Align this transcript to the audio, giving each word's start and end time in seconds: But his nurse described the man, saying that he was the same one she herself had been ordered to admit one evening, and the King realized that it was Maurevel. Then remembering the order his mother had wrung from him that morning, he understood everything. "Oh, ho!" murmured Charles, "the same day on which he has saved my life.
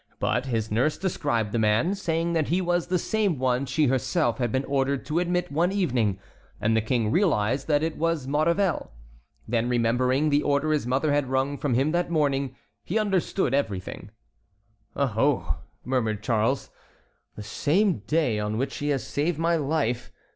But 0.19 0.47
his 0.47 0.71
nurse 0.71 0.97
described 0.97 1.51
the 1.51 1.59
man, 1.59 1.93
saying 1.93 2.33
that 2.33 2.47
he 2.47 2.59
was 2.59 2.87
the 2.87 2.97
same 2.97 3.37
one 3.37 3.67
she 3.67 3.85
herself 3.85 4.39
had 4.39 4.51
been 4.51 4.65
ordered 4.65 5.05
to 5.05 5.19
admit 5.19 5.51
one 5.51 5.71
evening, 5.71 6.17
and 6.59 6.75
the 6.75 6.81
King 6.81 7.11
realized 7.11 7.67
that 7.67 7.83
it 7.83 7.97
was 7.97 8.25
Maurevel. 8.25 8.91
Then 9.47 9.69
remembering 9.69 10.29
the 10.31 10.41
order 10.41 10.71
his 10.71 10.87
mother 10.87 11.11
had 11.13 11.27
wrung 11.27 11.55
from 11.55 11.75
him 11.75 11.91
that 11.91 12.09
morning, 12.09 12.55
he 12.83 12.97
understood 12.97 13.53
everything. 13.53 14.09
"Oh, 14.95 15.05
ho!" 15.05 15.55
murmured 15.85 16.23
Charles, 16.23 16.71
"the 17.35 17.43
same 17.43 17.99
day 18.07 18.39
on 18.39 18.57
which 18.57 18.77
he 18.77 18.87
has 18.87 19.05
saved 19.05 19.37
my 19.37 19.55
life. 19.55 20.11